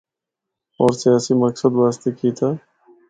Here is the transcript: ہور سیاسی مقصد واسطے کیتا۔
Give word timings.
ہور 0.75 0.91
سیاسی 1.01 1.33
مقصد 1.43 1.71
واسطے 1.81 2.09
کیتا۔ 2.19 2.47